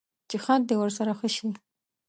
[0.29, 1.49] چې خط دې ورسره ښه شي.